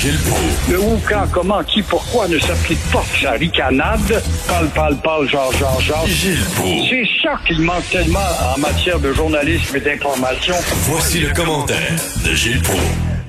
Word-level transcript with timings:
Gilles 0.00 0.16
Proulx. 0.18 0.70
Le 0.70 0.78
où, 0.78 1.00
quand, 1.08 1.26
comment, 1.32 1.64
qui, 1.64 1.82
pourquoi 1.82 2.28
ne 2.28 2.38
s'applique 2.38 2.78
pas 2.92 3.02
sa 3.20 3.32
ricanade? 3.32 4.22
Parle, 4.46 4.68
parle, 4.68 4.96
parle, 4.98 5.28
genre, 5.28 5.52
genre, 5.54 5.80
genre. 5.80 6.06
Gilles 6.06 6.38
Proulx. 6.54 6.88
C'est 6.88 7.04
ça 7.20 7.34
qu'il 7.44 7.60
manque 7.62 7.82
tellement 7.90 8.20
en 8.54 8.60
matière 8.60 9.00
de 9.00 9.12
journalisme 9.12 9.76
et 9.76 9.80
d'information. 9.80 10.54
Voici 10.88 11.18
le 11.18 11.34
commentaire 11.34 11.96
de 12.24 12.32
Gilles 12.32 12.62
Proulx. 12.62 12.80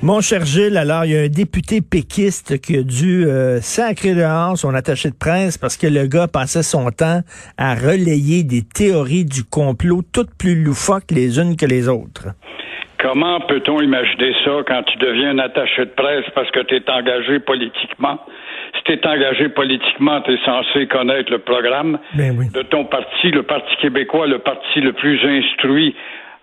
Mon 0.02 0.20
cher 0.20 0.46
Gilles, 0.46 0.76
alors 0.76 1.04
il 1.06 1.10
y 1.10 1.18
a 1.18 1.22
un 1.22 1.28
député 1.28 1.80
péquiste 1.80 2.60
qui 2.60 2.76
a 2.76 2.82
dû 2.84 3.26
euh, 3.26 3.60
sacrer 3.60 4.14
dehors 4.14 4.56
son 4.56 4.72
attaché 4.72 5.10
de 5.10 5.16
presse 5.16 5.58
parce 5.58 5.76
que 5.76 5.88
le 5.88 6.06
gars 6.06 6.28
passait 6.28 6.62
son 6.62 6.92
temps 6.92 7.22
à 7.58 7.74
relayer 7.74 8.44
des 8.44 8.62
théories 8.62 9.24
du 9.24 9.42
complot 9.42 10.02
toutes 10.12 10.32
plus 10.34 10.62
loufoques 10.62 11.10
les 11.10 11.40
unes 11.40 11.56
que 11.56 11.66
les 11.66 11.88
autres. 11.88 12.28
Comment 13.00 13.40
peut-on 13.40 13.80
imaginer 13.80 14.34
ça 14.44 14.50
quand 14.66 14.82
tu 14.82 14.98
deviens 14.98 15.30
un 15.30 15.38
attaché 15.38 15.86
de 15.86 15.90
presse 15.90 16.24
parce 16.34 16.50
que 16.50 16.60
tu 16.60 16.76
es 16.76 16.90
engagé 16.90 17.40
politiquement? 17.40 18.18
Si 18.76 18.82
tu 18.84 18.92
es 18.92 19.06
engagé 19.06 19.48
politiquement, 19.48 20.20
tu 20.20 20.34
es 20.34 20.38
censé 20.44 20.86
connaître 20.86 21.32
le 21.32 21.38
programme 21.38 21.98
Ben 22.14 22.36
oui. 22.38 22.46
de 22.52 22.60
ton 22.62 22.84
parti, 22.84 23.30
le 23.30 23.42
Parti 23.42 23.74
québécois, 23.76 24.26
le 24.26 24.38
parti 24.38 24.80
le 24.82 24.92
plus 24.92 25.18
instruit 25.24 25.96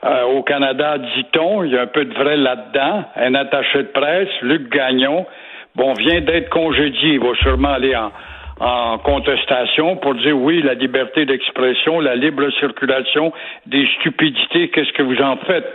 euh, 0.04 0.24
au 0.24 0.42
Canada, 0.42 0.98
dit-on. 0.98 1.64
Il 1.64 1.74
y 1.74 1.78
a 1.78 1.82
un 1.82 1.88
peu 1.88 2.06
de 2.06 2.14
vrai 2.16 2.38
là-dedans. 2.38 3.06
Un 3.16 3.36
attaché 3.36 3.80
de 3.80 3.90
presse, 3.90 4.30
Luc 4.42 4.70
Gagnon, 4.70 5.28
bon, 5.76 5.94
vient 5.94 6.22
d'être 6.22 6.50
congédié. 6.50 7.14
Il 7.14 7.20
va 7.20 7.36
sûrement 7.36 7.74
aller 7.74 7.96
en, 7.96 8.12
en 8.60 8.98
contestation 8.98 9.96
pour 9.98 10.16
dire 10.16 10.36
oui, 10.36 10.64
la 10.64 10.74
liberté 10.74 11.26
d'expression, 11.26 12.00
la 12.00 12.16
libre 12.16 12.50
circulation 12.60 13.32
des 13.68 13.88
stupidités, 14.00 14.70
qu'est-ce 14.70 14.94
que 14.94 15.04
vous 15.04 15.22
en 15.22 15.38
faites? 15.38 15.68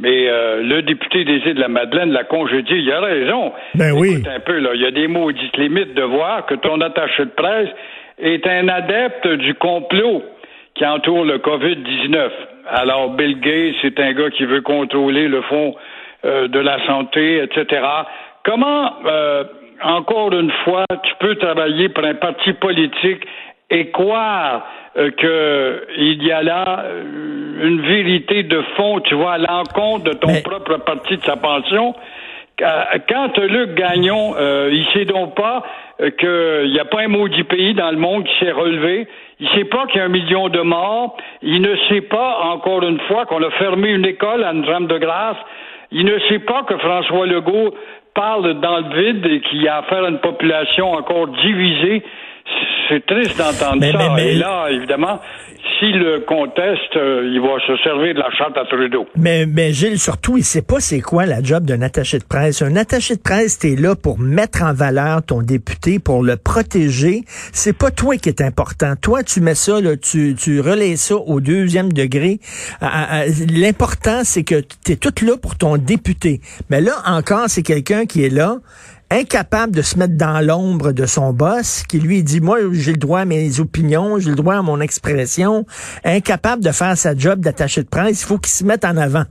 Mais 0.00 0.28
euh, 0.28 0.62
le 0.62 0.80
député 0.82 1.24
des 1.24 1.36
îles 1.46 1.54
de 1.54 1.60
la 1.60 1.68
Madeleine 1.68 2.10
l'a 2.10 2.24
congédié, 2.24 2.78
il 2.78 2.90
a 2.90 3.00
raison. 3.00 3.52
Ben 3.74 3.92
oui. 3.92 4.12
Écoute 4.12 4.28
un 4.34 4.40
peu, 4.40 4.58
là, 4.58 4.70
il 4.74 4.80
y 4.80 4.86
a 4.86 4.90
des 4.90 5.08
maudites 5.08 5.56
limites 5.58 5.94
de 5.94 6.02
voir 6.02 6.46
que 6.46 6.54
ton 6.54 6.80
attaché 6.80 7.26
de 7.26 7.30
presse 7.30 7.68
est 8.18 8.46
un 8.46 8.68
adepte 8.68 9.28
du 9.28 9.54
complot 9.54 10.22
qui 10.74 10.86
entoure 10.86 11.26
le 11.26 11.38
COVID-19. 11.38 12.30
Alors, 12.70 13.10
Bill 13.10 13.40
Gates, 13.40 13.74
c'est 13.82 14.00
un 14.00 14.12
gars 14.14 14.30
qui 14.30 14.46
veut 14.46 14.62
contrôler 14.62 15.28
le 15.28 15.42
fonds 15.42 15.74
euh, 16.24 16.48
de 16.48 16.58
la 16.58 16.84
santé, 16.86 17.42
etc. 17.42 17.82
Comment, 18.44 18.94
euh, 19.04 19.44
encore 19.82 20.32
une 20.32 20.52
fois, 20.64 20.86
tu 21.02 21.12
peux 21.18 21.34
travailler 21.34 21.90
pour 21.90 22.04
un 22.04 22.14
parti 22.14 22.54
politique 22.54 23.22
et 23.68 23.90
croire 23.90 24.66
euh, 24.96 25.10
qu'il 25.12 26.22
y 26.24 26.32
a 26.32 26.42
là 26.42 26.84
euh, 26.84 27.39
une 27.60 27.80
vérité 27.82 28.42
de 28.42 28.62
fond, 28.76 29.00
tu 29.00 29.14
vois, 29.14 29.32
à 29.34 29.38
l'encontre 29.38 30.04
de 30.04 30.12
ton 30.14 30.28
Mais- 30.28 30.42
propre 30.42 30.76
parti 30.78 31.16
de 31.16 31.22
sa 31.22 31.36
pension? 31.36 31.94
Quand 33.08 33.38
Luc 33.38 33.74
Gagnon, 33.74 34.34
euh, 34.38 34.68
il 34.70 34.84
sait 34.92 35.06
donc 35.06 35.34
pas 35.34 35.62
euh, 36.00 36.10
qu'il 36.10 36.70
n'y 36.72 36.78
a 36.78 36.84
pas 36.84 37.00
un 37.00 37.08
maudit 37.08 37.44
pays 37.44 37.72
dans 37.74 37.90
le 37.90 37.96
monde 37.96 38.24
qui 38.24 38.38
s'est 38.44 38.50
relevé. 38.52 39.06
Il 39.38 39.48
sait 39.50 39.64
pas 39.64 39.86
qu'il 39.86 39.96
y 39.98 40.02
a 40.02 40.04
un 40.04 40.08
million 40.08 40.48
de 40.50 40.60
morts. 40.60 41.16
Il 41.42 41.62
ne 41.62 41.74
sait 41.88 42.02
pas, 42.02 42.38
encore 42.52 42.82
une 42.82 43.00
fois, 43.08 43.24
qu'on 43.24 43.42
a 43.42 43.50
fermé 43.52 43.88
une 43.88 44.04
école 44.04 44.44
à 44.44 44.52
Notre-Dame-de-Grâce. 44.52 45.36
Il 45.90 46.04
ne 46.04 46.18
sait 46.28 46.40
pas 46.40 46.62
que 46.64 46.76
François 46.76 47.26
Legault 47.26 47.74
parle 48.14 48.60
dans 48.60 48.78
le 48.78 48.94
vide 49.02 49.26
et 49.26 49.40
qu'il 49.40 49.62
y 49.62 49.68
a 49.68 49.78
affaire 49.78 50.04
à 50.04 50.08
une 50.08 50.18
population 50.20 50.92
encore 50.92 51.28
divisée. 51.28 52.02
C'est 52.88 53.06
triste 53.06 53.38
d'entendre 53.38 53.82
ça. 53.84 53.98
mais- 53.98 54.14
mais- 54.16 54.32
Et 54.34 54.38
là, 54.38 54.66
évidemment, 54.70 55.18
s'il 55.80 55.98
le 55.98 56.20
conteste, 56.20 56.94
euh, 56.96 57.28
il 57.32 57.40
va 57.40 57.58
se 57.66 57.76
servir 57.82 58.14
de 58.14 58.20
la 58.20 58.30
charte 58.30 58.56
à 58.56 58.64
Trudeau. 58.66 59.06
Mais, 59.16 59.46
mais 59.46 59.72
Gilles, 59.72 59.98
surtout, 59.98 60.36
il 60.36 60.44
sait 60.44 60.62
pas 60.62 60.78
c'est 60.78 61.00
quoi 61.00 61.26
la 61.26 61.42
job 61.42 61.64
d'un 61.64 61.80
attaché 61.82 62.18
de 62.18 62.24
presse. 62.24 62.60
Un 62.62 62.76
attaché 62.76 63.16
de 63.16 63.20
presse, 63.20 63.58
t'es 63.58 63.74
là 63.76 63.96
pour 63.96 64.18
mettre 64.18 64.62
en 64.62 64.72
valeur 64.74 65.22
ton 65.24 65.42
député, 65.42 65.98
pour 65.98 66.22
le 66.22 66.36
protéger. 66.36 67.22
C'est 67.52 67.76
pas 67.76 67.90
toi 67.90 68.16
qui 68.18 68.28
est 68.28 68.42
important. 68.42 68.94
Toi, 69.00 69.22
tu 69.22 69.40
mets 69.40 69.54
ça, 69.54 69.80
là, 69.80 69.96
tu, 69.96 70.34
tu 70.38 70.60
relais 70.60 70.96
ça 70.96 71.16
au 71.16 71.40
deuxième 71.40 71.92
degré. 71.92 72.38
À- 72.80 73.20
à- 73.22 73.26
L'important, 73.50 74.20
c'est 74.24 74.44
que 74.44 74.60
tu 74.84 74.92
es 74.92 74.96
tout 74.96 75.24
là 75.24 75.36
pour 75.40 75.56
ton 75.56 75.76
député. 75.78 76.40
Mais 76.68 76.80
là, 76.80 76.92
encore, 77.06 77.44
c'est 77.48 77.62
quelqu'un 77.62 78.04
qui 78.06 78.22
est 78.24 78.28
là 78.30 78.56
incapable 79.10 79.74
de 79.74 79.82
se 79.82 79.98
mettre 79.98 80.16
dans 80.16 80.44
l'ombre 80.44 80.92
de 80.92 81.06
son 81.06 81.32
boss, 81.32 81.82
qui 81.88 81.98
lui 81.98 82.22
dit, 82.22 82.40
moi, 82.40 82.58
j'ai 82.72 82.92
le 82.92 82.98
droit 82.98 83.20
à 83.20 83.24
mes 83.24 83.60
opinions, 83.60 84.18
j'ai 84.18 84.30
le 84.30 84.36
droit 84.36 84.54
à 84.54 84.62
mon 84.62 84.80
expression, 84.80 85.66
incapable 86.04 86.62
de 86.62 86.70
faire 86.70 86.96
sa 86.96 87.16
job 87.16 87.40
d'attaché 87.40 87.82
de 87.82 87.88
presse, 87.88 88.22
il 88.22 88.24
faut 88.24 88.38
qu'il 88.38 88.52
se 88.52 88.64
mette 88.64 88.84
en 88.84 88.96
avant. 88.96 89.24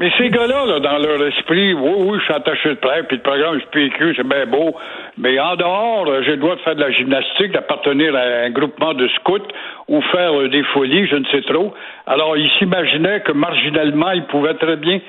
Mais 0.00 0.12
ces 0.16 0.30
gars-là, 0.30 0.64
là, 0.64 0.78
dans 0.78 0.98
leur 0.98 1.26
esprit, 1.26 1.74
oui, 1.74 1.90
oui, 1.98 2.18
je 2.20 2.24
suis 2.24 2.32
attaché 2.32 2.68
de 2.68 2.74
presse, 2.74 3.04
puis 3.08 3.16
le 3.16 3.22
programme 3.22 3.60
SPQ, 3.60 4.14
c'est 4.14 4.28
bien 4.28 4.46
beau, 4.46 4.76
mais 5.16 5.40
en 5.40 5.56
dehors, 5.56 6.06
euh, 6.06 6.22
j'ai 6.22 6.32
le 6.32 6.36
droit 6.36 6.54
de 6.54 6.60
faire 6.60 6.76
de 6.76 6.80
la 6.80 6.92
gymnastique, 6.92 7.50
d'appartenir 7.50 8.14
à 8.14 8.46
un 8.46 8.50
groupement 8.50 8.94
de 8.94 9.08
scouts 9.08 9.50
ou 9.88 10.00
faire 10.12 10.38
euh, 10.38 10.48
des 10.48 10.62
folies, 10.72 11.08
je 11.08 11.16
ne 11.16 11.24
sais 11.32 11.42
trop. 11.42 11.74
Alors, 12.06 12.36
ils 12.36 12.48
s'imaginaient 12.60 13.22
que 13.22 13.32
marginalement, 13.32 14.12
ils 14.12 14.24
pouvaient 14.26 14.54
très 14.54 14.76
bien 14.76 15.00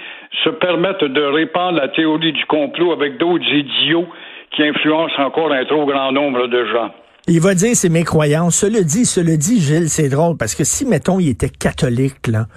se 0.44 0.50
permettre 0.50 1.06
de 1.06 1.22
répandre 1.22 1.80
la 1.80 1.90
théorie 1.90 2.34
du 2.34 2.46
complot 2.46 2.92
avec 2.92 3.20
d'autres 3.20 3.46
idiots 3.46 4.08
qui 4.56 4.64
influencent 4.64 5.22
encore 5.22 5.52
un 5.52 5.66
trop 5.66 5.86
grand 5.86 6.12
nombre 6.12 6.48
de 6.48 6.66
gens. 6.66 6.90
Il 7.28 7.42
va 7.42 7.54
dire 7.54 7.76
c'est 7.76 7.90
mes 7.90 8.04
croyances. 8.04 8.56
Cela 8.56 8.82
dit, 8.82 9.06
cela 9.06 9.38
dit, 9.38 9.62
Gilles, 9.62 9.90
c'est 9.90 10.10
drôle 10.10 10.36
parce 10.36 10.56
que 10.56 10.64
si, 10.64 10.86
mettons, 10.88 11.20
il 11.20 11.30
était 11.30 11.50
catholique, 11.50 12.26
là, 12.28 12.48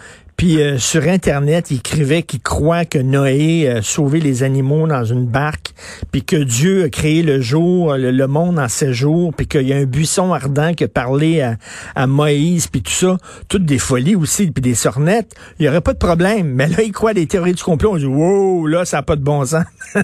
puis 0.42 0.60
euh, 0.60 0.76
sur 0.76 1.04
Internet, 1.04 1.70
il 1.70 1.76
écrivait 1.76 2.22
qu'il 2.22 2.42
croit 2.42 2.84
que 2.84 2.98
Noé 2.98 3.68
a 3.68 3.80
sauvé 3.80 4.18
les 4.18 4.42
animaux 4.42 4.88
dans 4.88 5.04
une 5.04 5.24
barque, 5.24 5.68
puis 6.10 6.24
que 6.24 6.34
Dieu 6.34 6.82
a 6.82 6.88
créé 6.88 7.22
le 7.22 7.40
jour, 7.40 7.94
le, 7.96 8.26
monde 8.26 8.58
en 8.58 8.66
sept 8.66 8.90
jours, 8.90 9.32
puis 9.36 9.46
qu'il 9.46 9.68
y 9.68 9.72
a 9.72 9.76
un 9.76 9.84
buisson 9.84 10.32
ardent 10.32 10.74
qui 10.74 10.82
a 10.82 10.88
parlé 10.88 11.48
à, 11.94 12.06
Moïse, 12.08 12.66
puis 12.66 12.82
tout 12.82 12.90
ça, 12.90 13.18
toutes 13.48 13.64
des 13.64 13.78
folies 13.78 14.16
aussi, 14.16 14.50
puis 14.50 14.62
des 14.62 14.74
sornettes, 14.74 15.32
il 15.60 15.66
y 15.66 15.68
aurait 15.68 15.80
pas 15.80 15.92
de 15.92 15.98
problème. 15.98 16.48
Mais 16.48 16.66
là, 16.66 16.82
il 16.84 16.90
croit 16.90 17.14
des 17.14 17.28
théories 17.28 17.54
du 17.54 17.62
complot. 17.62 17.92
On 17.92 17.96
dit, 17.98 18.06
wow, 18.06 18.66
là, 18.66 18.84
ça 18.84 18.96
n'a 18.96 19.02
pas 19.04 19.14
de 19.14 19.22
bon 19.22 19.44
sens. 19.44 19.64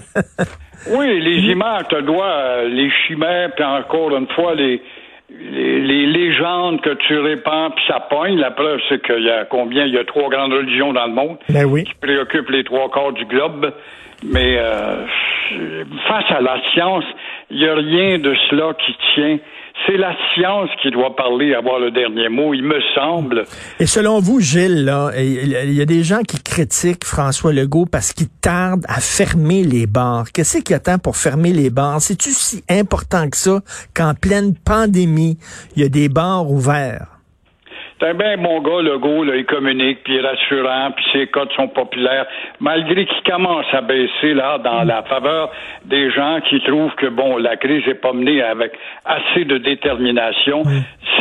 Oui, 0.89 1.19
les 1.19 1.51
images, 1.51 1.83
tu 1.89 2.01
dois, 2.03 2.63
les 2.63 2.89
chimères, 3.05 3.51
puis 3.53 3.65
encore 3.65 4.15
une 4.15 4.27
fois, 4.29 4.55
les, 4.55 4.81
les, 5.29 5.79
les 5.81 6.05
légendes 6.07 6.81
que 6.81 6.93
tu 7.07 7.17
répands, 7.19 7.71
puis 7.71 7.83
ça 7.87 7.99
pogne. 7.99 8.37
La 8.39 8.51
preuve, 8.51 8.79
c'est 8.89 9.01
qu'il 9.05 9.23
y 9.23 9.29
a 9.29 9.45
combien? 9.45 9.85
Il 9.85 9.93
y 9.93 9.97
a 9.97 10.03
trois 10.03 10.29
grandes 10.29 10.53
religions 10.53 10.93
dans 10.93 11.05
le 11.05 11.13
monde 11.13 11.37
Ben 11.49 11.65
oui. 11.65 11.83
qui 11.83 11.93
préoccupent 11.95 12.49
les 12.49 12.63
trois 12.63 12.89
quarts 12.89 13.13
du 13.13 13.25
globe. 13.25 13.73
Mais 14.23 14.57
euh, 14.59 15.05
face 16.07 16.29
à 16.29 16.41
la 16.41 16.59
science, 16.73 17.05
il 17.49 17.57
n'y 17.57 17.67
a 17.67 17.75
rien 17.75 18.17
de 18.19 18.35
cela 18.49 18.73
qui 18.85 18.95
tient. 19.15 19.37
C'est 19.85 19.97
la 19.97 20.15
science 20.33 20.69
qui 20.81 20.91
doit 20.91 21.15
parler, 21.15 21.53
avoir 21.53 21.79
le 21.79 21.91
dernier 21.91 22.29
mot, 22.29 22.53
il 22.53 22.63
me 22.63 22.79
semble. 22.93 23.45
Et 23.79 23.85
selon 23.85 24.19
vous, 24.19 24.39
Gilles, 24.39 24.91
il 25.17 25.73
y 25.73 25.81
a 25.81 25.85
des 25.85 26.03
gens 26.03 26.21
qui 26.21 26.41
critiquent 26.41 27.05
François 27.05 27.53
Legault 27.53 27.85
parce 27.85 28.13
qu'il 28.13 28.29
tarde 28.29 28.85
à 28.87 28.99
fermer 28.99 29.63
les 29.63 29.87
bars. 29.87 30.25
Qu'est-ce 30.31 30.59
qu'il 30.59 30.75
attend 30.75 30.99
pour 30.99 31.17
fermer 31.17 31.53
les 31.53 31.69
bars? 31.69 32.01
C'est-tu 32.01 32.29
si 32.31 32.63
important 32.69 33.29
que 33.29 33.37
ça 33.37 33.61
qu'en 33.95 34.13
pleine 34.13 34.53
pandémie, 34.55 35.37
il 35.75 35.81
y 35.81 35.85
a 35.85 35.89
des 35.89 36.09
bars 36.09 36.49
ouverts? 36.49 37.18
C'est 37.99 38.07
un 38.07 38.13
bien 38.13 38.37
bon 38.37 38.61
gars, 38.61 38.81
Legault, 38.81 39.25
là, 39.25 39.35
il 39.35 39.45
communique, 39.45 40.03
puis 40.03 40.13
il 40.13 40.19
est 40.23 40.27
rassurant, 40.27 40.91
puis 40.95 41.05
ses 41.11 41.27
codes 41.27 41.51
sont 41.51 41.67
populaires, 41.67 42.25
malgré 42.61 43.05
qu'il 43.05 43.23
commence 43.29 43.65
à 43.73 43.81
baisser, 43.81 44.33
là, 44.33 44.57
dans 44.57 44.83
la 44.83 45.03
faveur 45.03 45.51
des 45.83 46.09
gens 46.11 46.39
qui 46.47 46.61
trouvent 46.61 46.95
que, 46.95 47.07
bon, 47.07 47.37
la 47.37 47.57
crise 47.57 47.85
n'est 47.85 47.95
pas 47.95 48.13
menée 48.13 48.41
avec 48.41 48.71
assez 49.03 49.43
de 49.43 49.57
détermination. 49.57 50.63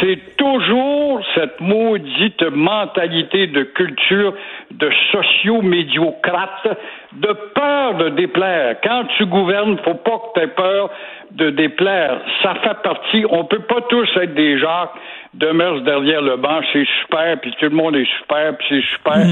C'est 0.00 0.36
toujours 0.36 1.20
cette 1.34 1.60
maudite 1.60 2.42
mentalité 2.52 3.48
de 3.48 3.64
culture 3.64 4.34
de 4.70 4.90
sociaux-médiocrates, 5.10 6.78
de 7.12 7.32
peur 7.54 7.94
de 7.94 8.10
déplaire. 8.10 8.76
Quand 8.84 9.04
tu 9.16 9.26
gouvernes, 9.26 9.78
faut 9.84 9.94
pas 9.94 10.18
que 10.18 10.38
tu 10.38 10.44
aies 10.44 10.48
peur 10.48 10.90
de 11.32 11.50
déplaire. 11.50 12.20
Ça 12.42 12.54
fait 12.56 12.82
partie, 12.82 13.24
on 13.30 13.44
peut 13.44 13.60
pas 13.60 13.82
tous 13.88 14.08
être 14.16 14.34
des 14.34 14.58
gens 14.58 14.88
demeure 15.34 15.82
derrière 15.82 16.22
le 16.22 16.36
banc, 16.36 16.60
c'est 16.72 16.86
super, 17.02 17.38
puis 17.40 17.52
tout 17.58 17.66
le 17.66 17.76
monde 17.76 17.96
est 17.96 18.08
super, 18.18 18.56
puis 18.56 18.66
c'est 18.70 18.96
super, 18.96 19.26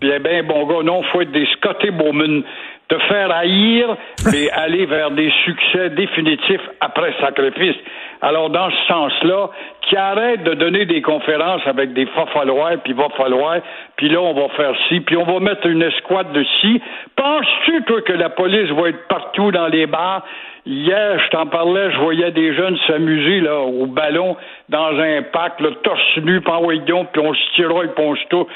puis 0.00 0.10
eh 0.14 0.18
ben 0.18 0.46
bon 0.46 0.66
gars, 0.66 0.82
non, 0.82 1.02
faut 1.04 1.20
être 1.20 1.30
des 1.30 1.46
Scotty 1.56 1.90
Bowman, 1.90 2.42
te 2.88 2.98
faire 2.98 3.30
haïr, 3.30 3.96
mais 4.32 4.50
aller 4.50 4.86
vers 4.86 5.10
des 5.10 5.30
succès 5.44 5.90
définitifs 5.90 6.68
après 6.80 7.14
sacrifice. 7.20 7.76
Alors, 8.20 8.50
dans 8.50 8.70
ce 8.70 8.86
sens-là, 8.86 9.50
qui 9.82 9.96
arrête 9.96 10.44
de 10.44 10.54
donner 10.54 10.86
des 10.86 11.02
conférences 11.02 11.62
avec 11.66 11.92
des 11.92 12.06
fa 12.06 12.26
falloir, 12.26 12.72
puis 12.84 12.92
va 12.92 13.08
falloir, 13.16 13.60
puis 13.96 14.02
puis 14.02 14.08
là, 14.08 14.20
on 14.20 14.34
va 14.34 14.48
faire 14.56 14.74
ci, 14.88 15.00
puis 15.00 15.16
on 15.16 15.24
va 15.24 15.38
mettre 15.40 15.66
une 15.66 15.82
escouade 15.82 16.32
de 16.32 16.44
ci. 16.60 16.80
Penses-tu, 17.14 17.82
toi, 17.84 18.02
que 18.02 18.12
la 18.12 18.30
police 18.30 18.70
va 18.70 18.88
être 18.88 19.06
partout 19.06 19.50
dans 19.52 19.68
les 19.68 19.86
bars? 19.86 20.24
Hier, 20.64 21.18
je 21.18 21.30
t'en 21.30 21.46
parlais, 21.46 21.90
je 21.90 21.98
voyais 21.98 22.30
des 22.30 22.54
jeunes 22.54 22.76
s'amuser 22.86 23.40
là 23.40 23.58
au 23.58 23.86
ballon 23.86 24.36
dans 24.68 24.96
un 24.96 25.22
parc, 25.22 25.60
le 25.60 25.74
torse 25.82 26.18
nu, 26.22 26.40
en 26.46 26.62
puis 26.62 27.20
on 27.20 27.34
se 27.34 27.54
tirera 27.56 27.84
et 27.84 27.88
puis 27.88 28.04
on 28.04 28.14
se 28.14 28.22
tout. 28.30 28.46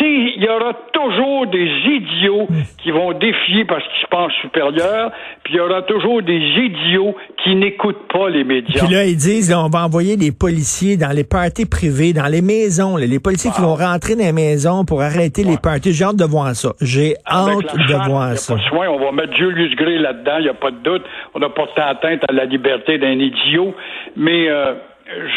Il 0.00 0.44
y 0.44 0.48
aura 0.48 0.72
toujours 0.92 1.48
des 1.48 1.68
idiots 1.84 2.46
qui 2.80 2.92
vont 2.92 3.12
défier 3.12 3.64
parce 3.64 3.82
qu'ils 3.82 4.02
se 4.02 4.06
pensent 4.08 4.32
supérieurs, 4.40 5.10
puis 5.42 5.54
il 5.54 5.56
y 5.56 5.60
aura 5.60 5.82
toujours 5.82 6.22
des 6.22 6.38
idiots 6.38 7.16
qui 7.42 7.56
n'écoutent 7.56 8.06
pas 8.06 8.28
les 8.28 8.44
médias. 8.44 8.84
Puis 8.84 8.94
là, 8.94 9.04
ils 9.04 9.16
disent, 9.16 9.52
on 9.52 9.68
va 9.68 9.84
envoyer 9.84 10.16
des 10.16 10.30
policiers 10.30 10.96
dans 10.96 11.14
les 11.14 11.24
parties 11.24 11.66
privées, 11.66 12.12
dans 12.12 12.30
les 12.30 12.42
maisons, 12.42 12.96
les 12.96 13.18
policiers 13.18 13.50
qui 13.50 13.60
vont 13.60 13.74
rentrer 13.74 14.14
dans 14.14 14.24
les 14.24 14.32
maisons 14.32 14.84
pour 14.84 15.02
arrêter 15.02 15.42
les 15.42 15.58
parties. 15.58 15.92
J'ai 15.92 16.04
hâte 16.04 16.16
de 16.16 16.24
voir 16.24 16.54
ça. 16.54 16.68
J'ai 16.80 17.14
hâte 17.26 17.74
de 17.74 18.08
voir 18.08 18.36
ça. 18.36 18.54
on 18.72 18.98
va 18.98 19.10
mettre 19.10 19.36
Julius 19.36 19.74
Gray 19.74 19.98
là-dedans, 19.98 20.36
il 20.38 20.44
n'y 20.44 20.50
a 20.50 20.54
pas 20.54 20.70
de 20.70 20.78
doute 20.84 21.02
on 21.34 21.42
a 21.42 21.48
porté 21.50 21.80
atteinte 21.80 22.22
à 22.28 22.32
la 22.32 22.44
liberté 22.44 22.98
d'un 22.98 23.18
idiot, 23.18 23.74
mais 24.16 24.48
euh, 24.48 24.74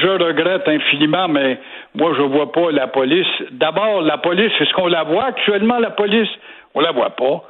je 0.02 0.08
regrette 0.08 0.68
infiniment, 0.68 1.28
mais 1.28 1.60
moi, 1.96 2.14
je 2.18 2.22
vois 2.24 2.52
pas 2.52 2.72
la 2.72 2.88
police. 2.88 3.28
D'abord, 3.52 4.02
la 4.02 4.18
police, 4.18 4.52
est-ce 4.60 4.74
qu'on 4.74 4.88
la 4.88 5.04
voit 5.04 5.26
actuellement, 5.26 5.80
la 5.80 5.92
police? 5.92 6.30
On 6.74 6.82
la 6.82 6.92
voit 6.92 7.12
pas. 7.12 7.44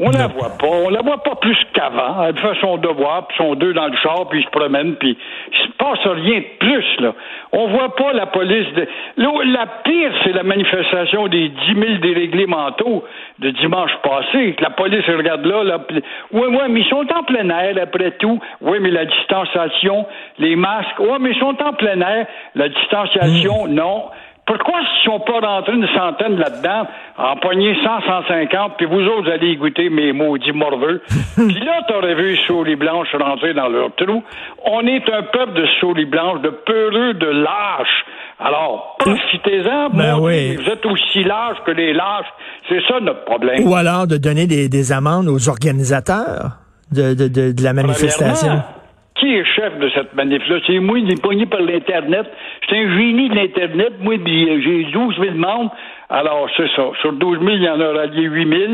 On 0.00 0.10
la 0.10 0.28
voit 0.28 0.56
pas. 0.56 0.66
On 0.66 0.90
la 0.90 1.02
voit 1.02 1.22
pas 1.24 1.34
plus 1.36 1.56
qu'avant. 1.72 2.22
Elle 2.24 2.38
fait 2.38 2.60
son 2.60 2.76
devoir, 2.76 3.26
puis 3.26 3.36
sont 3.36 3.56
deux 3.56 3.72
dans 3.72 3.88
le 3.88 3.96
char, 3.96 4.28
puis 4.28 4.40
ils 4.40 4.44
se 4.44 4.50
promènent, 4.50 4.94
puis 4.94 5.18
il 5.50 5.58
se 5.58 5.72
passe 5.76 6.06
rien 6.06 6.38
de 6.38 6.58
plus, 6.60 7.00
là. 7.00 7.14
On 7.50 7.66
voit 7.66 7.96
pas 7.96 8.12
la 8.12 8.26
police. 8.26 8.72
De... 8.74 8.86
La 9.16 9.66
pire, 9.84 10.12
c'est 10.22 10.32
la 10.32 10.44
manifestation 10.44 11.26
des 11.26 11.48
10 11.48 11.74
000 11.74 11.98
déréglés 12.00 12.46
mentaux 12.46 13.04
de 13.40 13.50
dimanche 13.50 13.90
passé. 14.02 14.54
La 14.60 14.70
police 14.70 15.04
regarde 15.06 15.44
là, 15.44 15.64
là. 15.64 15.80
Oui, 16.32 16.46
oui, 16.48 16.58
mais 16.70 16.80
ils 16.80 16.88
sont 16.88 17.06
en 17.12 17.22
plein 17.24 17.48
air, 17.50 17.74
après 17.82 18.12
tout. 18.12 18.38
Oui, 18.60 18.78
mais 18.80 18.90
la 18.90 19.04
distanciation, 19.04 20.06
les 20.38 20.54
masques. 20.54 21.00
Oui, 21.00 21.16
mais 21.20 21.30
ils 21.30 21.40
sont 21.40 21.60
en 21.60 21.72
plein 21.72 22.00
air. 22.00 22.26
La 22.54 22.68
distanciation, 22.68 23.66
mm. 23.66 23.74
non. 23.74 24.04
Pourquoi 24.48 24.80
ne 24.80 25.04
sont 25.04 25.20
pas 25.20 25.40
rentrés 25.46 25.74
une 25.74 25.86
centaine 25.88 26.38
là-dedans, 26.38 26.88
en 27.18 27.36
poigner 27.36 27.76
100, 27.84 28.00
150, 28.06 28.78
puis 28.78 28.86
vous 28.86 29.02
autres, 29.02 29.30
allez 29.30 29.56
goûter 29.56 29.90
mes 29.90 30.14
maudits 30.14 30.52
morveux? 30.52 31.02
puis 31.36 31.60
là, 31.60 31.82
t'aurais 31.86 32.14
vu 32.14 32.30
les 32.30 32.46
souris 32.46 32.76
blanches 32.76 33.14
rentrer 33.14 33.52
dans 33.52 33.68
leur 33.68 33.94
trou. 33.96 34.24
On 34.64 34.86
est 34.86 35.04
un 35.12 35.22
peuple 35.24 35.52
de 35.52 35.66
souris 35.80 36.06
blanches, 36.06 36.40
de 36.40 36.48
peureux, 36.48 37.12
de 37.12 37.26
lâches. 37.26 38.06
Alors, 38.40 38.96
profitez-en, 39.00 39.90
ben 39.90 40.18
oui. 40.18 40.56
vous 40.56 40.70
êtes 40.70 40.86
aussi 40.86 41.24
lâches 41.24 41.58
que 41.66 41.72
les 41.72 41.92
lâches. 41.92 42.32
C'est 42.70 42.80
ça 42.88 43.00
notre 43.00 43.26
problème. 43.26 43.68
Ou 43.68 43.74
alors 43.74 44.06
de 44.06 44.16
donner 44.16 44.46
des, 44.46 44.92
amendes 44.92 45.28
aux 45.28 45.50
organisateurs 45.50 46.52
de, 46.90 47.12
de, 47.12 47.52
de 47.52 47.62
la 47.62 47.74
manifestation 47.74 48.62
qui 49.18 49.34
est 49.34 49.44
chef 49.44 49.78
de 49.78 49.88
cette 49.90 50.14
manif-là? 50.14 50.56
C'est 50.66 50.78
moi, 50.78 50.98
il 50.98 51.10
est 51.12 51.20
pogné 51.20 51.46
par 51.46 51.60
l'Internet. 51.60 52.26
J'étais 52.62 52.82
un 52.82 52.96
génie 52.96 53.28
de 53.28 53.34
l'Internet. 53.34 53.92
Moi, 54.00 54.14
euh, 54.14 54.60
j'ai 54.62 54.84
12 54.92 55.16
000 55.20 55.34
membres. 55.34 55.74
Alors, 56.08 56.48
c'est 56.56 56.68
ça. 56.74 56.90
Sur 57.00 57.12
12 57.12 57.38
000, 57.38 57.50
il 57.50 57.62
y 57.62 57.68
en 57.68 57.80
a 57.80 57.92
rallié 57.92 58.22
8 58.22 58.48
000. 58.48 58.72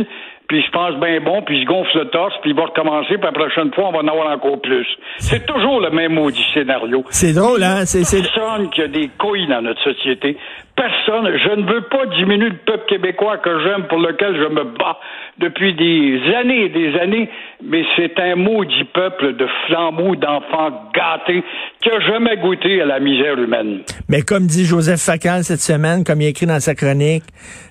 Puis 0.49 0.63
je 0.63 0.71
pense 0.73 0.95
bien 1.01 1.21
bon, 1.21 1.41
puis 1.41 1.63
je 1.63 1.67
gonfle 1.67 1.99
le 1.99 2.11
torse, 2.11 2.35
puis 2.43 2.51
il 2.51 2.57
va 2.57 2.65
recommencer, 2.65 3.17
puis 3.17 3.25
la 3.25 3.33
prochaine 3.33 3.73
fois, 3.73 3.89
on 3.89 3.93
va 3.93 4.01
en 4.01 4.09
avoir 4.09 4.31
encore 4.31 4.61
plus. 4.61 4.87
C'est 5.17 5.47
toujours 5.47 5.81
le 5.81 5.89
même 5.89 6.13
maudit 6.13 6.45
scénario. 6.53 7.03
C'est 7.09 7.33
drôle, 7.33 7.63
hein? 7.63 7.87
C'est 7.87 8.05
personne 8.21 8.69
qui 8.69 8.83
a 8.83 8.89
des 8.89 9.09
couilles 9.19 9.47
dans 9.47 9.63
notre 9.63 9.83
société. 9.83 10.37
Personne. 10.77 11.37
Je 11.39 11.61
ne 11.61 11.73
veux 11.73 11.83
pas 11.83 12.07
diminuer 12.07 12.49
le 12.49 12.57
peuple 12.67 12.85
québécois 12.89 13.39
que 13.39 13.63
j'aime, 13.63 13.85
pour 13.89 13.99
lequel 13.99 14.37
je 14.37 14.49
me 14.49 14.65
bats 14.77 14.99
depuis 15.39 15.75
des 15.75 16.35
années 16.35 16.65
et 16.65 16.69
des 16.69 16.99
années, 16.99 17.31
mais 17.63 17.85
c'est 17.97 18.19
un 18.19 18.35
maudit 18.37 18.85
peuple 18.93 19.37
de 19.37 19.47
flambeaux, 19.67 20.17
d'enfants 20.17 20.91
gâtés 20.95 21.45
qui 21.81 21.91
a 21.91 22.01
jamais 22.01 22.37
goûté 22.37 22.81
à 22.81 22.87
la 22.87 23.01
misère 23.01 23.39
humaine. 23.39 23.83
Mais 24.09 24.23
comme 24.23 24.47
dit 24.47 24.65
Joseph 24.65 25.01
Facal 25.01 25.45
cette 25.45 25.61
semaine, 25.61 26.05
comme 26.05 26.21
il 26.21 26.29
écrit 26.29 26.47
dans 26.47 26.61
sa 26.61 26.75
chronique, 26.75 27.25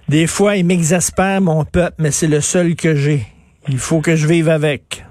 des 0.08 0.28
fois 0.28 0.56
il 0.56 0.66
m'exaspère 0.66 1.42
mon 1.42 1.64
peuple, 1.66 1.96
mais 2.00 2.12
c'est 2.12 2.28
le 2.28 2.42
seul 2.42 2.76
que 2.76 2.96
j'ai. 2.96 3.22
Il 3.70 3.78
faut 3.78 4.02
que 4.02 4.16
je 4.16 4.28
vive 4.28 4.50
avec. 4.50 5.04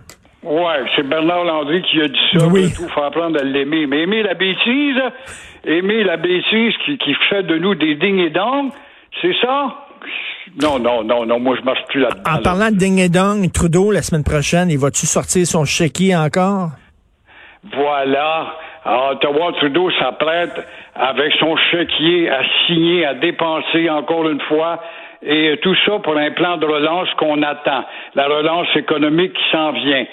Ouais, 0.42 0.82
c'est 0.96 1.08
Bernard 1.08 1.44
Landry 1.44 1.82
qui 1.82 2.00
a 2.00 2.08
dit 2.08 2.18
ça. 2.32 2.46
Oui. 2.48 2.64
Il 2.64 2.88
faut 2.88 3.02
apprendre 3.02 3.38
à 3.40 3.44
l'aimer. 3.44 3.86
Mais 3.86 4.02
aimer 4.02 4.22
la 4.24 4.34
bêtise, 4.34 5.00
aimer 5.64 6.04
la 6.04 6.16
bêtise 6.16 6.74
qui, 6.84 6.98
qui 6.98 7.14
fait 7.28 7.42
de 7.42 7.58
nous 7.58 7.74
des 7.74 7.94
dignes 7.94 8.20
et 8.20 8.30
d'angles, 8.30 8.72
c'est 9.20 9.34
ça? 9.40 9.86
Non, 10.60 10.78
non, 10.78 11.04
non, 11.04 11.24
non, 11.24 11.38
moi 11.38 11.56
je 11.58 11.64
marche 11.64 11.84
plus 11.88 12.00
là-dedans. 12.00 12.22
En 12.30 12.42
parlant 12.42 12.70
de 12.70 12.76
ding 12.76 12.98
et 12.98 13.08
dong, 13.08 13.50
Trudeau, 13.52 13.90
la 13.90 14.02
semaine 14.02 14.24
prochaine, 14.24 14.70
il 14.70 14.78
va-tu 14.78 15.06
sortir 15.06 15.46
son 15.46 15.64
chéquier 15.64 16.16
encore? 16.16 16.70
Voilà. 17.74 18.56
À 18.84 19.12
Ottawa, 19.12 19.52
Trudeau 19.52 19.90
s'apprête 19.92 20.66
avec 20.96 21.32
son 21.38 21.56
chéquier 21.70 22.28
à 22.28 22.42
signer, 22.66 23.06
à 23.06 23.14
dépenser 23.14 23.88
encore 23.88 24.28
une 24.28 24.40
fois, 24.40 24.80
et 25.22 25.56
tout 25.62 25.74
ça 25.86 25.98
pour 26.02 26.16
un 26.16 26.30
plan 26.32 26.56
de 26.56 26.66
relance 26.66 27.08
qu'on 27.14 27.42
attend. 27.42 27.84
La 28.14 28.26
relance 28.26 28.68
économique 28.76 29.32
qui 29.32 29.50
s'en 29.50 29.72
vient. 29.72 30.04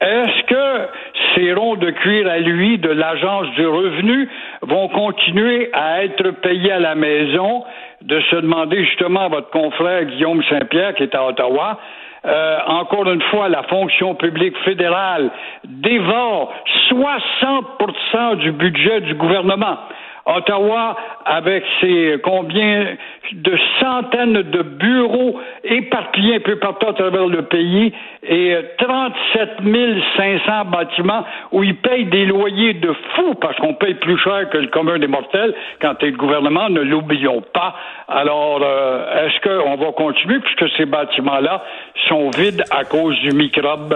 Est-ce 0.00 0.42
que 0.44 0.88
ces 1.34 1.52
ronds 1.54 1.74
de 1.74 1.90
cuir 1.90 2.28
à 2.28 2.38
lui 2.38 2.78
de 2.78 2.90
l'Agence 2.90 3.50
du 3.56 3.66
revenu 3.66 4.28
vont 4.62 4.88
continuer 4.88 5.70
à 5.72 6.04
être 6.04 6.30
payés 6.42 6.72
à 6.72 6.78
la 6.78 6.94
maison? 6.94 7.64
De 8.02 8.20
se 8.30 8.36
demander 8.36 8.84
justement 8.84 9.22
à 9.22 9.28
votre 9.28 9.50
confrère 9.50 10.04
Guillaume 10.04 10.40
Saint-Pierre, 10.44 10.94
qui 10.94 11.02
est 11.02 11.14
à 11.16 11.26
Ottawa, 11.26 11.80
euh, 12.24 12.58
encore 12.66 13.10
une 13.10 13.22
fois, 13.22 13.48
la 13.48 13.62
fonction 13.64 14.14
publique 14.14 14.56
fédérale 14.58 15.30
dévore 15.64 16.52
60% 16.90 18.36
du 18.36 18.52
budget 18.52 19.00
du 19.00 19.14
gouvernement. 19.14 19.78
Ottawa, 20.28 20.94
avec 21.24 21.64
ses 21.80 22.16
combien 22.22 22.96
de 23.32 23.58
centaines 23.80 24.42
de 24.42 24.62
bureaux 24.62 25.40
éparpillés 25.64 26.36
un 26.36 26.40
peu 26.40 26.56
partout 26.56 26.88
à 26.88 26.92
travers 26.92 27.26
le 27.26 27.42
pays 27.42 27.92
et 28.22 28.56
37 28.78 29.50
500 30.16 30.64
bâtiments 30.66 31.24
où 31.52 31.62
ils 31.62 31.76
payent 31.76 32.06
des 32.06 32.26
loyers 32.26 32.74
de 32.74 32.92
fous 33.14 33.34
parce 33.40 33.56
qu'on 33.56 33.74
paye 33.74 33.94
plus 33.94 34.18
cher 34.18 34.50
que 34.50 34.58
le 34.58 34.68
commun 34.68 34.98
des 34.98 35.06
mortels 35.06 35.54
quand 35.80 35.94
c'est 36.00 36.10
le 36.10 36.16
gouvernement, 36.16 36.68
ne 36.68 36.80
l'oublions 36.80 37.42
pas. 37.52 37.74
Alors, 38.08 38.60
euh, 38.62 39.26
est-ce 39.26 39.40
qu'on 39.40 39.76
va 39.76 39.92
continuer 39.92 40.40
puisque 40.40 40.68
ces 40.76 40.84
bâtiments-là 40.84 41.62
sont 42.08 42.30
vides 42.30 42.64
à 42.70 42.84
cause 42.84 43.18
du 43.20 43.32
microbe? 43.32 43.94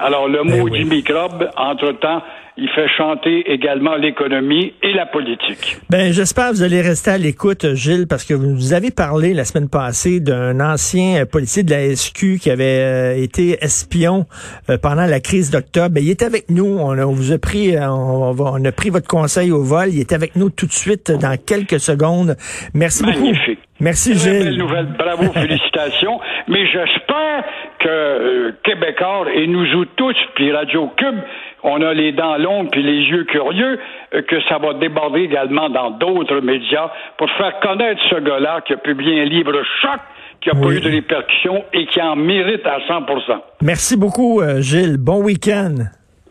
Alors, 0.00 0.28
le 0.28 0.42
ben 0.44 0.58
mot 0.58 0.68
du 0.70 0.84
microbe, 0.84 1.50
entre-temps, 1.56 2.22
il 2.56 2.68
fait 2.70 2.88
chanter 2.88 3.52
également 3.52 3.96
l'économie 3.96 4.72
et 4.82 4.92
la 4.92 5.06
politique. 5.06 5.78
Ben, 5.88 6.12
j'espère 6.12 6.50
que 6.50 6.56
vous 6.56 6.62
allez 6.62 6.80
rester 6.80 7.10
à 7.10 7.18
l'écoute, 7.18 7.74
Gilles, 7.74 8.06
parce 8.08 8.24
que 8.24 8.34
vous 8.34 8.72
avez 8.72 8.90
parlé 8.90 9.34
la 9.34 9.44
semaine 9.44 9.68
passée 9.68 10.20
d'un 10.20 10.60
ancien 10.60 11.24
policier 11.26 11.62
de 11.62 11.70
la 11.70 11.94
SQ 11.94 12.38
qui 12.40 12.50
avait 12.50 12.80
euh, 12.80 13.22
été 13.22 13.62
espion 13.62 14.26
euh, 14.68 14.78
pendant 14.78 15.06
la 15.06 15.20
crise 15.20 15.50
d'octobre. 15.50 15.94
Ben, 15.94 16.02
il 16.02 16.10
est 16.10 16.22
avec 16.22 16.50
nous. 16.50 16.78
On, 16.78 16.94
vous 17.12 17.32
a 17.32 17.38
pris, 17.38 17.76
euh, 17.76 17.88
on, 17.88 18.64
a 18.64 18.72
pris 18.72 18.90
votre 18.90 19.08
conseil 19.08 19.52
au 19.52 19.62
vol. 19.62 19.88
Il 19.92 20.00
est 20.00 20.12
avec 20.12 20.34
nous 20.36 20.50
tout 20.50 20.66
de 20.66 20.72
suite 20.72 21.10
dans 21.10 21.36
quelques 21.36 21.80
secondes. 21.80 22.36
Merci 22.74 23.04
Magnifique. 23.04 23.58
beaucoup. 23.58 23.66
Merci, 23.80 24.14
Gilles. 24.14 24.44
Belle 24.44 24.58
nouvelle. 24.58 24.88
Bravo, 24.98 25.32
félicitations. 25.32 26.20
Mais 26.48 26.66
j'espère 26.66 27.44
que 27.80 27.88
euh, 27.88 28.52
Québécois 28.62 29.26
et 29.34 29.46
nous 29.46 29.84
tous, 29.96 30.16
puis 30.34 30.52
Radio 30.52 30.90
Cube, 30.96 31.18
on 31.62 31.80
a 31.82 31.92
les 31.92 32.12
dents 32.12 32.36
longues 32.36 32.68
puis 32.70 32.82
les 32.82 33.08
yeux 33.08 33.24
curieux, 33.24 33.78
euh, 34.14 34.22
que 34.22 34.40
ça 34.48 34.58
va 34.58 34.74
déborder 34.74 35.20
également 35.22 35.68
dans 35.70 35.90
d'autres 35.90 36.40
médias 36.40 36.90
pour 37.18 37.28
faire 37.32 37.58
connaître 37.60 38.00
ce 38.10 38.16
gars-là 38.20 38.60
qui 38.66 38.74
a 38.74 38.76
publié 38.76 39.22
un 39.22 39.24
livre 39.24 39.52
choc 39.82 40.00
qui 40.40 40.48
n'a 40.48 40.54
pas 40.60 40.68
eu 40.68 40.80
de 40.80 40.90
répercussions 40.90 41.64
et 41.72 41.86
qui 41.86 42.00
en 42.00 42.16
mérite 42.16 42.66
à 42.66 42.78
100% 42.80 43.40
Merci 43.62 43.96
beaucoup, 43.96 44.40
euh, 44.40 44.60
Gilles. 44.60 44.96
Bon 44.98 45.22
week-end. 45.22 45.74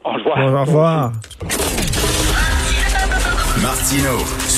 Au 0.04 0.12
revoir. 0.12 0.38
Au 0.40 0.62
revoir. 0.62 1.12
Martino. 3.62 4.49